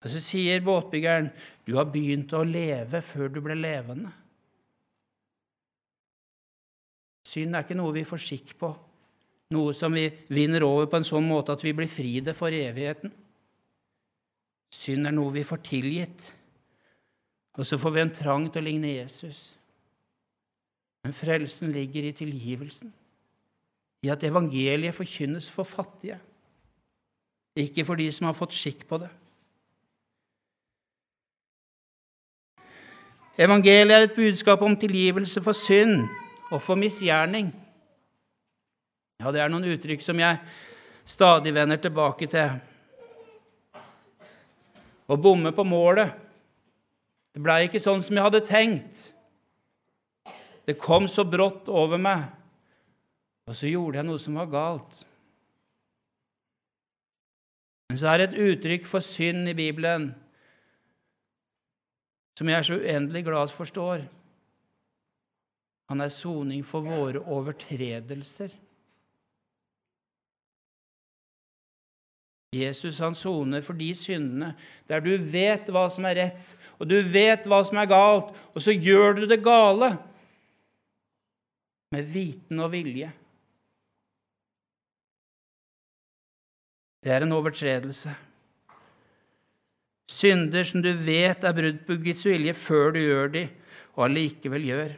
Og 0.00 0.08
Så 0.10 0.20
sier 0.24 0.62
båtbyggeren, 0.64 1.30
'Du 1.64 1.76
har 1.76 1.84
begynt 1.84 2.32
å 2.32 2.44
leve 2.44 3.02
før 3.02 3.28
du 3.28 3.40
ble 3.40 3.54
levende'. 3.54 4.12
Synd 7.22 7.54
er 7.54 7.62
ikke 7.62 7.76
noe 7.76 7.92
vi 7.92 8.02
får 8.02 8.18
skikk 8.18 8.58
på, 8.58 8.76
noe 9.54 9.74
som 9.74 9.92
vi 9.92 10.08
vinner 10.28 10.64
over 10.66 10.86
på 10.86 10.96
en 10.96 11.04
sånn 11.04 11.28
måte 11.28 11.52
at 11.52 11.62
vi 11.62 11.72
blir 11.72 11.86
fri 11.86 12.18
det 12.20 12.34
for 12.34 12.48
evigheten. 12.48 13.12
Synd 14.70 15.08
er 15.08 15.14
noe 15.14 15.32
vi 15.34 15.46
får 15.46 15.62
tilgitt. 15.66 16.28
Og 17.58 17.66
så 17.66 17.78
får 17.78 17.94
vi 17.94 18.02
en 18.04 18.14
trang 18.14 18.46
til 18.48 18.62
å 18.62 18.68
ligne 18.68 18.94
Jesus. 18.94 19.40
Men 21.04 21.16
frelsen 21.16 21.72
ligger 21.72 22.06
i 22.06 22.12
tilgivelsen, 22.16 22.92
i 24.04 24.10
at 24.12 24.24
evangeliet 24.24 24.96
forkynnes 24.96 25.48
for 25.52 25.64
fattige, 25.64 26.18
ikke 27.56 27.84
for 27.88 28.00
de 28.00 28.06
som 28.12 28.28
har 28.28 28.36
fått 28.36 28.56
skikk 28.56 28.84
på 28.88 29.00
det. 29.00 29.08
Evangeliet 33.40 33.96
er 33.96 34.04
et 34.04 34.16
budskap 34.16 34.60
om 34.62 34.76
tilgivelse 34.76 35.40
for 35.40 35.56
synd 35.56 36.04
og 36.50 36.60
for 36.60 36.76
misgjerning. 36.76 37.48
Ja, 39.20 39.32
det 39.32 39.40
er 39.40 39.52
noen 39.52 39.68
uttrykk 39.72 40.04
som 40.04 40.20
jeg 40.20 40.36
stadig 41.08 41.54
vender 41.56 41.80
tilbake 41.80 42.28
til. 42.28 42.60
Å 45.10 45.18
bomme 45.18 45.50
på 45.54 45.64
målet. 45.66 46.12
Det 47.34 47.42
blei 47.42 47.64
ikke 47.66 47.82
sånn 47.82 48.02
som 48.02 48.16
jeg 48.16 48.26
hadde 48.26 48.42
tenkt. 48.46 49.02
Det 50.66 50.78
kom 50.78 51.08
så 51.10 51.24
brått 51.26 51.70
over 51.72 51.98
meg, 51.98 52.28
og 53.48 53.56
så 53.58 53.70
gjorde 53.70 53.98
jeg 53.98 54.06
noe 54.06 54.22
som 54.22 54.36
var 54.38 54.50
galt. 54.52 55.00
Men 57.90 57.98
så 57.98 58.12
er 58.12 58.20
det 58.20 58.26
et 58.28 58.42
uttrykk 58.44 58.86
for 58.86 59.02
synd 59.02 59.50
i 59.50 59.56
Bibelen 59.58 60.12
som 62.38 62.48
jeg 62.48 62.56
er 62.56 62.64
så 62.64 62.76
uendelig 62.78 63.24
glad 63.26 63.50
forstår. 63.52 64.04
Han 65.90 66.00
er 66.00 66.12
soning 66.14 66.62
for 66.64 66.86
våre 66.86 67.20
overtredelser. 67.20 68.54
Jesus 72.50 72.98
han 72.98 73.14
soner 73.14 73.62
for 73.62 73.78
de 73.78 73.92
syndene 73.94 74.54
der 74.90 75.02
du 75.04 75.12
vet 75.30 75.68
hva 75.70 75.84
som 75.92 76.06
er 76.08 76.18
rett, 76.18 76.54
og 76.82 76.88
du 76.90 76.96
vet 77.06 77.46
hva 77.46 77.60
som 77.66 77.78
er 77.78 77.90
galt, 77.90 78.32
og 78.54 78.64
så 78.64 78.74
gjør 78.74 79.20
du 79.20 79.26
det 79.30 79.38
gale 79.44 79.92
med 81.94 82.10
viten 82.10 82.58
og 82.62 82.72
vilje. 82.74 83.12
Det 87.00 87.14
er 87.14 87.24
en 87.24 87.38
overtredelse. 87.38 88.12
Synder 90.10 90.66
som 90.66 90.82
du 90.82 90.90
vet 91.06 91.46
er 91.46 91.54
brudd 91.56 91.84
på 91.86 91.96
Guds 92.02 92.26
vilje 92.26 92.54
før 92.58 92.96
du 92.96 93.00
gjør 93.00 93.30
de, 93.38 93.46
og 93.94 94.08
allikevel 94.08 94.66
gjør. 94.66 94.96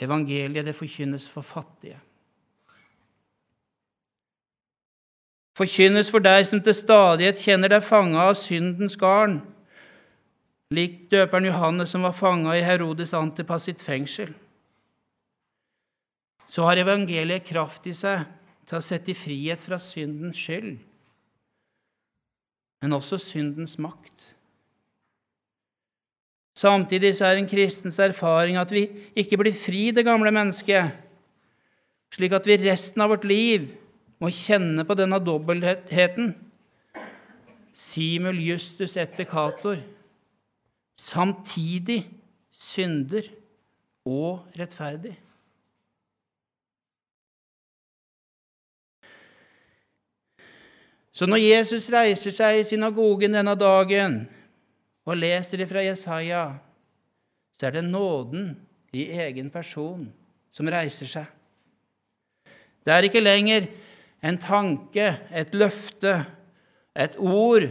Evangeliet 0.00 0.64
det 0.64 0.74
forkynnes 0.74 1.28
for 1.28 1.44
fattige. 1.44 2.00
Forkynnes 5.58 6.10
for 6.12 6.22
deg 6.22 6.44
som 6.46 6.60
til 6.62 6.76
stadighet 6.76 7.40
kjenner 7.42 7.72
deg 7.72 7.82
fanga 7.84 8.28
av 8.30 8.36
syndens 8.38 8.96
garn, 9.00 9.40
lik 10.70 11.08
døperen 11.10 11.48
Johannes 11.50 11.90
som 11.90 12.06
var 12.06 12.14
fanga 12.14 12.54
i 12.56 12.62
Herodes 12.64 13.14
Antipas 13.18 13.66
sitt 13.66 13.82
fengsel 13.82 14.30
så 16.50 16.66
har 16.66 16.80
evangeliet 16.82 17.46
kraft 17.46 17.86
i 17.86 17.94
seg 17.94 18.24
til 18.66 18.78
å 18.78 18.84
sette 18.84 19.12
i 19.12 19.18
frihet 19.18 19.62
fra 19.62 19.78
syndens 19.82 20.38
skyld, 20.38 20.80
men 22.82 22.96
også 22.96 23.20
syndens 23.22 23.76
makt. 23.82 24.26
Samtidig 26.58 27.14
så 27.16 27.28
er 27.28 27.38
en 27.38 27.48
kristens 27.48 28.00
erfaring 28.02 28.58
at 28.60 28.72
vi 28.74 28.88
ikke 29.18 29.38
blir 29.40 29.56
fri 29.56 29.88
det 29.94 30.04
gamle 30.06 30.32
mennesket, 30.34 30.90
slik 32.10 32.34
at 32.34 32.48
vi 32.50 32.58
resten 32.64 33.04
av 33.04 33.14
vårt 33.14 33.26
liv 33.28 33.70
må 34.20 34.28
kjenne 34.34 34.84
på 34.84 34.96
denne 34.98 35.18
dobbeltheten. 35.24 36.34
Simul 37.72 38.40
justus 38.44 38.96
et 39.00 39.16
peccator. 39.16 39.80
Samtidig 41.00 42.02
synder 42.52 43.24
og 44.04 44.44
rettferdig. 44.58 45.14
Så 51.12 51.26
når 51.28 51.42
Jesus 51.42 51.90
reiser 51.92 52.32
seg 52.32 52.60
i 52.60 52.64
synagogen 52.64 53.34
denne 53.34 53.56
dagen 53.58 54.22
og 55.04 55.18
leser 55.18 55.64
fra 55.68 55.82
Jesaja, 55.84 56.44
så 57.56 57.68
er 57.68 57.76
det 57.76 57.88
nåden 57.88 58.54
i 58.96 59.08
egen 59.20 59.50
person 59.52 60.06
som 60.54 60.70
reiser 60.70 61.10
seg. 61.10 61.26
Det 62.80 62.94
er 62.94 63.04
ikke 63.04 63.20
lenger 63.20 63.66
en 64.22 64.38
tanke, 64.40 65.06
et 65.32 65.54
løfte, 65.56 66.12
et 66.94 67.16
ord 67.16 67.64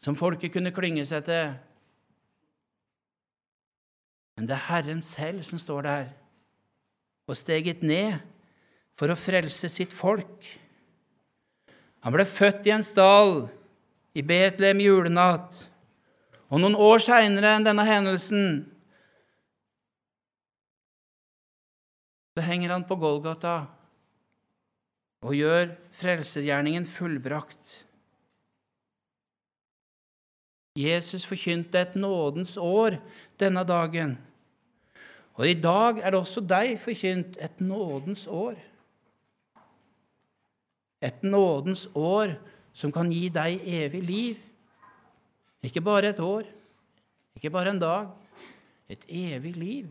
som 0.00 0.16
folket 0.16 0.52
kunne 0.54 0.72
klynge 0.72 1.04
seg 1.08 1.26
til. 1.26 1.52
Men 4.38 4.48
det 4.48 4.56
er 4.56 4.66
Herren 4.70 5.02
selv 5.04 5.42
som 5.44 5.60
står 5.60 5.84
der 5.84 6.08
og 7.30 7.36
steget 7.38 7.84
ned 7.86 8.16
for 8.98 9.12
å 9.12 9.18
frelse 9.18 9.68
sitt 9.70 9.92
folk. 9.94 10.46
Han 12.00 12.14
ble 12.14 12.24
født 12.26 12.66
i 12.68 12.74
en 12.74 12.86
stall 12.86 13.44
i 14.16 14.24
Betlehem 14.26 14.80
julenatt. 14.82 15.52
Og 16.50 16.62
noen 16.62 16.78
år 16.80 17.02
seinere 17.04 17.52
enn 17.54 17.66
denne 17.66 17.84
hendelsen 17.86 18.46
så 22.34 22.44
henger 22.46 22.70
han 22.74 22.86
på 22.86 22.96
Golgata 23.00 23.54
og 25.20 25.36
gjør 25.36 25.74
frelsesgjerningen 25.98 26.86
fullbrakt. 26.88 27.72
Jesus 30.78 31.26
forkynte 31.26 31.80
et 31.80 31.96
nådens 31.98 32.56
år 32.56 32.96
denne 33.40 33.64
dagen. 33.66 34.16
Og 35.34 35.48
i 35.48 35.56
dag 35.58 35.98
er 35.98 36.12
det 36.12 36.20
også 36.20 36.42
deg 36.44 36.76
forkynt 36.80 37.36
et 37.40 37.60
nådens 37.60 38.26
år. 38.26 38.56
Et 41.02 41.22
nådens 41.22 41.88
år 41.96 42.36
som 42.72 42.92
kan 42.92 43.10
gi 43.12 43.28
deg 43.32 43.60
evig 43.66 44.02
liv. 44.04 44.40
Ikke 45.64 45.82
bare 45.84 46.12
et 46.14 46.20
år, 46.20 46.44
ikke 47.36 47.50
bare 47.52 47.74
en 47.74 47.80
dag. 47.80 48.10
Et 48.88 49.04
evig 49.08 49.56
liv. 49.56 49.88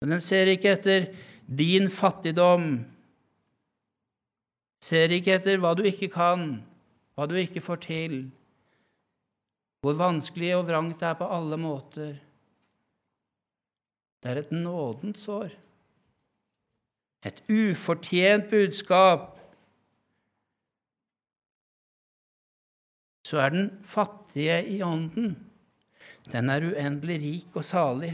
Men 0.00 0.16
den 0.16 0.22
ser 0.24 0.50
ikke 0.52 0.74
etter 0.76 1.08
din 1.46 1.88
fattigdom, 1.92 2.84
ser 4.82 5.14
ikke 5.14 5.36
etter 5.38 5.60
hva 5.62 5.72
du 5.76 5.84
ikke 5.88 6.10
kan, 6.12 6.58
hva 7.16 7.26
du 7.28 7.36
ikke 7.40 7.62
får 7.64 7.80
til, 7.86 8.16
hvor 9.80 9.96
vanskelig 9.98 10.52
og 10.56 10.66
vrangt 10.68 11.00
det 11.00 11.08
er 11.08 11.18
på 11.18 11.28
alle 11.30 11.58
måter. 11.60 12.16
Det 14.20 14.32
er 14.32 14.42
et 14.42 14.52
nådent 14.52 15.18
sår, 15.20 15.54
Et 17.26 17.42
ufortjent 17.50 18.50
budskap. 18.50 19.40
Så 23.26 23.40
er 23.42 23.48
den 23.50 23.80
fattige 23.82 24.60
i 24.68 24.82
ånden. 24.82 25.32
Den 26.30 26.50
er 26.50 26.62
uendelig 26.62 27.16
rik 27.22 27.56
og 27.58 27.64
salig, 27.64 28.12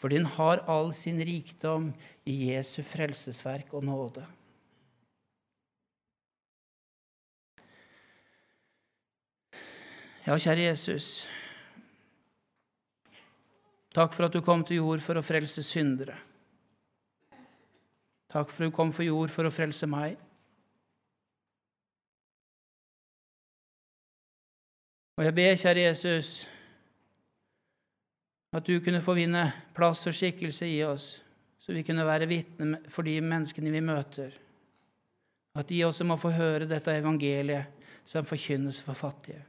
for 0.00 0.08
den 0.08 0.24
har 0.24 0.62
all 0.70 0.94
sin 0.96 1.20
rikdom 1.20 1.90
i 2.24 2.36
Jesu 2.50 2.80
frelsesverk 2.82 3.74
og 3.76 3.84
nåde. 3.84 4.24
Ja, 10.24 10.36
kjære 10.38 10.70
Jesus. 10.70 11.26
Takk 13.94 14.12
for 14.14 14.28
at 14.28 14.32
du 14.32 14.40
kom 14.44 14.64
til 14.64 14.78
jord 14.80 15.00
for 15.04 15.18
å 15.18 15.24
frelse 15.24 15.64
syndere. 15.66 16.16
Takk 18.30 18.52
for 18.52 18.62
at 18.62 18.70
du 18.70 18.76
kom 18.76 18.92
for 18.94 19.04
jord 19.04 19.32
for 19.32 19.48
å 19.48 19.52
frelse 19.52 19.88
meg. 19.90 20.16
Og 25.18 25.26
jeg 25.26 25.36
ber, 25.36 25.58
kjære 25.60 25.84
Jesus, 25.88 26.30
at 28.52 28.66
du 28.66 28.80
kunne 28.82 29.02
få 29.02 29.14
vinne 29.14 29.44
plass 29.76 30.06
og 30.10 30.14
skikkelse 30.16 30.66
i 30.66 30.80
oss, 30.82 31.20
så 31.60 31.74
vi 31.74 31.84
kunne 31.86 32.06
være 32.06 32.28
vitne 32.30 32.80
for 32.90 33.06
de 33.06 33.20
menneskene 33.22 33.70
vi 33.70 33.82
møter. 33.84 34.32
At 35.54 35.68
de 35.70 35.82
også 35.86 36.06
må 36.06 36.16
få 36.18 36.32
høre 36.34 36.68
dette 36.70 36.94
evangeliet 36.94 37.86
som 38.06 38.26
forkynnes 38.26 38.80
for 38.82 38.98
fattige. 38.98 39.42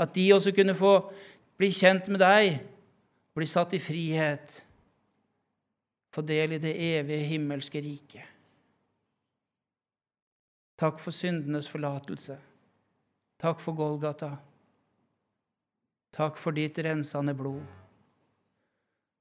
At 0.00 0.14
de 0.14 0.26
også 0.32 0.52
kunne 0.56 0.74
få 0.76 0.94
bli 1.60 1.70
kjent 1.76 2.08
med 2.08 2.22
deg, 2.22 2.58
bli 3.36 3.46
satt 3.48 3.76
i 3.76 3.80
frihet, 3.82 4.60
få 6.10 6.24
del 6.26 6.56
i 6.56 6.60
det 6.60 6.72
evige 6.74 7.28
himmelske 7.30 7.80
riket. 7.84 8.26
Takk 10.80 11.00
for 11.00 11.12
syndenes 11.12 11.68
forlatelse. 11.68 12.38
Takk 13.40 13.60
for 13.60 13.76
Golgata. 13.76 14.32
Takk 16.14 16.38
for 16.40 16.56
ditt 16.56 16.78
rensende 16.82 17.34
blod 17.38 17.62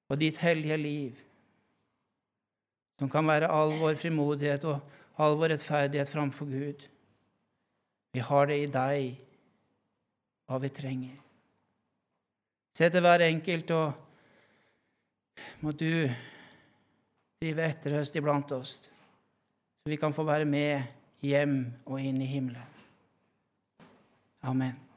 og 0.09 0.17
ditt 0.17 0.39
hellige 0.41 0.77
liv, 0.81 1.17
som 2.97 3.11
kan 3.13 3.27
være 3.29 3.51
all 3.53 3.75
vår 3.77 3.99
frimodighet 4.01 4.65
og 4.65 5.21
all 5.21 5.37
vår 5.37 5.53
rettferdighet 5.53 6.09
framfor 6.09 6.49
Gud. 6.49 6.87
Vi 8.13 8.23
har 8.25 8.49
det 8.49 8.57
i 8.63 8.71
deg, 8.73 9.19
hva 10.49 10.57
vi 10.63 10.71
trenger. 10.73 11.13
Se 12.73 12.89
til 12.89 13.05
hver 13.05 13.21
enkelt, 13.27 13.71
og 13.75 13.93
må 15.61 15.75
du 15.77 16.09
drive 17.39 17.69
etterhøst 17.69 18.17
iblant 18.17 18.51
oss, 18.57 18.75
så 18.89 19.93
vi 19.93 19.99
kan 20.01 20.15
få 20.15 20.25
være 20.25 20.49
med 20.49 20.89
hjem 21.21 21.61
og 21.85 22.01
inn 22.01 22.21
i 22.23 22.33
himmelen. 22.33 22.77
Amen. 24.41 24.88